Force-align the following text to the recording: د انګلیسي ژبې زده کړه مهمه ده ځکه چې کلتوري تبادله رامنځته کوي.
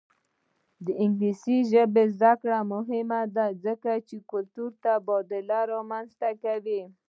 د 0.85 0.87
انګلیسي 1.03 1.57
ژبې 1.71 2.03
زده 2.15 2.33
کړه 2.41 2.57
مهمه 2.73 3.21
ده 3.35 3.45
ځکه 3.65 3.91
چې 4.07 4.15
کلتوري 4.31 4.75
تبادله 4.83 5.59
رامنځته 5.73 6.29
کوي. 6.43 6.81